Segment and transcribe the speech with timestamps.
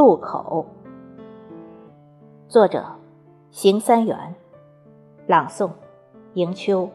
[0.00, 0.64] 路口。
[2.48, 2.82] 作者：
[3.50, 4.34] 邢三元，
[5.26, 5.68] 朗诵：
[6.32, 6.88] 迎秋。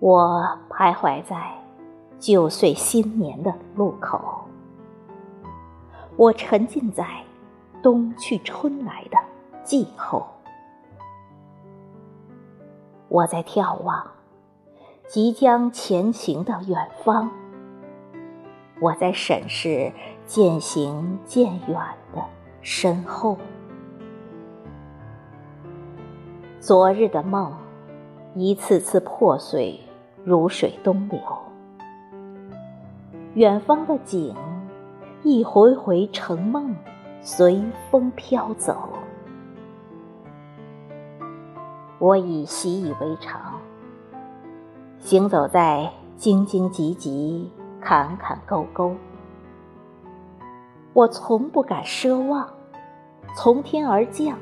[0.00, 1.50] 我徘徊在
[2.18, 4.44] 旧岁新年的路口，
[6.14, 7.06] 我沉浸在
[7.84, 9.18] 冬去春来的
[9.62, 10.26] 季候。
[13.08, 14.10] 我在眺望
[15.06, 17.30] 即将前行的远方，
[18.80, 19.92] 我在审视
[20.24, 21.78] 渐行渐远
[22.14, 22.24] 的
[22.62, 23.36] 身后。
[26.58, 27.52] 昨日的梦，
[28.34, 29.78] 一次次破碎，
[30.24, 31.20] 如水东流；
[33.34, 34.34] 远方的景，
[35.22, 36.74] 一回回成梦，
[37.26, 37.58] 随
[37.90, 38.90] 风飘走。
[41.98, 43.54] 我已习以为常，
[44.98, 48.94] 行走在荆荆棘棘、坎坎沟沟。
[50.92, 52.46] 我从不敢奢望
[53.34, 54.36] 从天而降、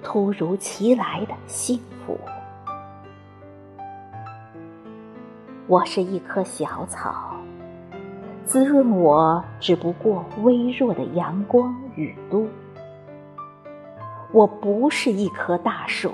[0.00, 2.16] 突如其来的幸福。
[5.66, 7.34] 我是一棵小草，
[8.44, 12.46] 滋润我只不过微弱的阳光雨露。
[14.32, 16.12] 我不是一棵大树。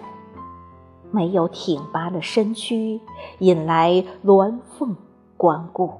[1.11, 3.01] 没有挺拔的身躯，
[3.39, 4.97] 引来鸾凤
[5.37, 5.93] 光顾。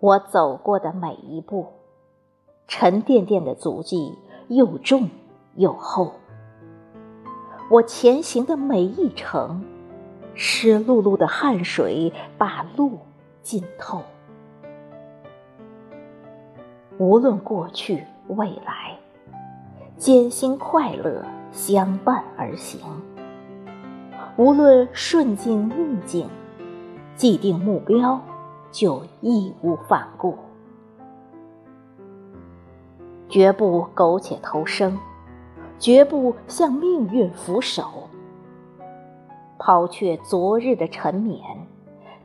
[0.00, 1.66] 我走过的每一步，
[2.66, 5.08] 沉甸甸的足迹又重
[5.54, 6.14] 又厚。
[7.70, 9.64] 我前行的每一程，
[10.34, 12.98] 湿漉漉的汗水把路
[13.42, 14.02] 浸透。
[16.98, 18.98] 无论过去未来，
[19.96, 21.24] 艰辛快乐。
[21.52, 22.80] 相伴而行，
[24.36, 26.28] 无论顺境逆境，
[27.14, 28.20] 既定目标
[28.70, 30.36] 就义无反顾，
[33.26, 34.98] 绝不苟且偷生，
[35.78, 37.84] 绝不向命运俯首，
[39.58, 41.40] 抛却昨日的沉湎，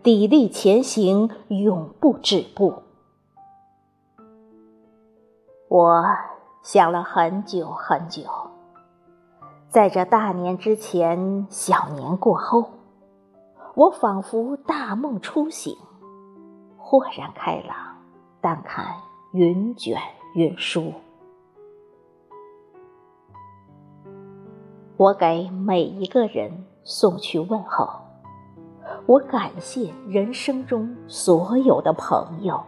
[0.03, 2.73] 砥砺前行，永不止步。
[5.71, 6.03] 我
[6.61, 8.23] 想了很久很久。
[9.69, 12.71] 在这大年之前，小年过后，
[13.75, 15.73] 我仿佛大梦初醒，
[16.77, 17.77] 豁然开朗，
[18.41, 18.85] 但看
[19.31, 19.97] 云卷
[20.35, 20.91] 云舒。
[24.97, 27.89] 我给每一个人送去问候，
[29.05, 32.61] 我感谢人生中所有的朋友，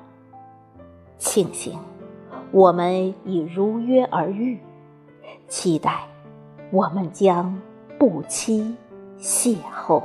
[1.17, 1.77] 庆幸
[2.53, 4.59] 我们已如约而遇，
[5.47, 6.07] 期待。
[6.71, 7.59] 我们将
[7.97, 8.75] 不期
[9.17, 10.03] 邂逅。